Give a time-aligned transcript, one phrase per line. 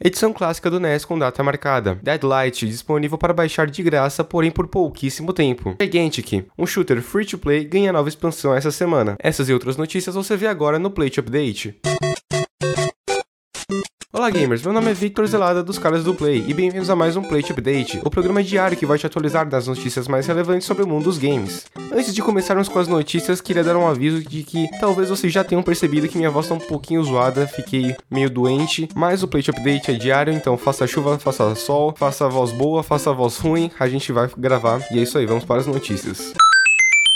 [0.00, 1.98] Edição clássica do NES com data marcada.
[2.00, 5.74] Deadlight, disponível para baixar de graça, porém por pouquíssimo tempo.
[5.80, 9.16] Gigantic, um shooter free to play, ganha nova expansão essa semana.
[9.18, 11.80] Essas e outras notícias você vê agora no Plate Update.
[14.18, 17.14] Olá gamers, meu nome é Victor Zelada dos caras do Play e bem-vindos a mais
[17.14, 20.82] um Plate Update, o programa diário que vai te atualizar das notícias mais relevantes sobre
[20.82, 21.66] o mundo dos games.
[21.92, 25.44] Antes de começarmos com as notícias, queria dar um aviso de que talvez vocês já
[25.44, 29.52] tenham percebido que minha voz tá um pouquinho zoada, fiquei meio doente, mas o Plate
[29.52, 33.88] Update é diário, então faça chuva, faça sol, faça voz boa, faça voz ruim, a
[33.88, 36.34] gente vai gravar e é isso aí, vamos para as notícias.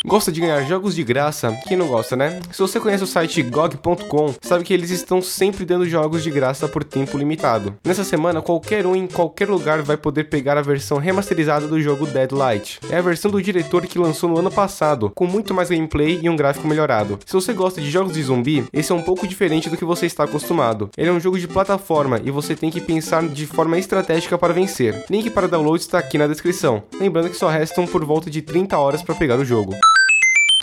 [0.04, 1.56] Gosta de ganhar jogos de graça?
[1.68, 2.40] Quem não gosta, né?
[2.50, 6.66] Se você conhece o site GOG.com, sabe que eles estão sempre dando jogos de graça
[6.66, 7.76] por tempo limitado.
[7.84, 12.06] Nessa semana, qualquer um em qualquer lugar vai poder pegar a versão remasterizada do jogo
[12.06, 12.80] Deadlight.
[12.90, 16.28] É a versão do diretor que lançou no ano passado, com muito mais gameplay e
[16.28, 17.20] um gráfico melhorado.
[17.24, 20.06] Se você gosta de jogos de zumbi, esse é um pouco diferente do que você
[20.06, 20.90] está acostumado.
[20.96, 24.52] Ele é um jogo de plataforma e você tem que pensar de forma estratégica para
[24.52, 25.04] vencer.
[25.08, 26.82] Link para download está aqui na descrição.
[27.00, 29.72] Lembrando que só restam por volta de 30 horas para pegar o jogo.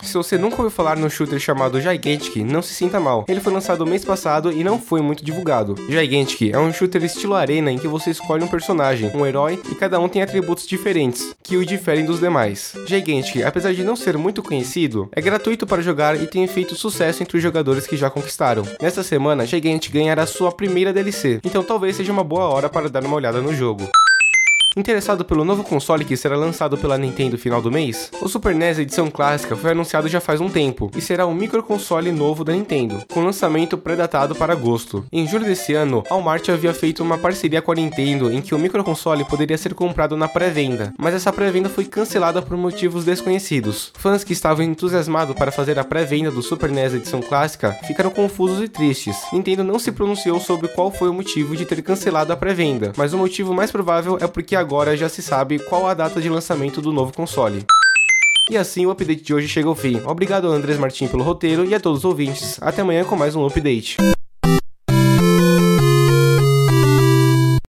[0.02, 3.24] Se você nunca ouviu falar no shooter chamado Gigantic, não se sinta mal.
[3.28, 5.74] Ele foi lançado mês passado e não foi muito divulgado.
[5.88, 9.74] Gigantic é um shooter estilo arena em que você escolhe um personagem, um herói, e
[9.74, 12.74] cada um tem atributos diferentes, que o diferem dos demais.
[12.86, 17.22] Gigantic, apesar de não ser muito conhecido, é gratuito para jogar e tem feito sucesso
[17.22, 18.62] entre os jogadores que já conquistaram.
[18.80, 23.04] Nesta semana, Gigantic ganhará sua primeira DLC, então talvez seja uma boa hora para dar
[23.04, 23.88] uma olhada no jogo.
[24.76, 28.08] Interessado pelo novo console que será lançado pela Nintendo final do mês?
[28.22, 32.12] O Super NES edição clássica foi anunciado já faz um tempo e será um microconsole
[32.12, 35.04] novo da Nintendo, com lançamento pré-datado para agosto.
[35.10, 38.54] Em julho desse ano, a Walmart havia feito uma parceria com a Nintendo em que
[38.54, 43.92] o microconsole poderia ser comprado na pré-venda, mas essa pré-venda foi cancelada por motivos desconhecidos.
[43.96, 48.62] Fãs que estavam entusiasmados para fazer a pré-venda do Super NES edição clássica ficaram confusos
[48.62, 49.16] e tristes.
[49.32, 53.12] Nintendo não se pronunciou sobre qual foi o motivo de ter cancelado a pré-venda, mas
[53.12, 56.80] o motivo mais provável é porque agora já se sabe qual a data de lançamento
[56.80, 57.64] do novo console.
[58.48, 60.00] E assim o update de hoje chega ao fim.
[60.04, 62.58] Obrigado Andrés Martins pelo roteiro e a todos os ouvintes.
[62.60, 63.96] Até amanhã com mais um update.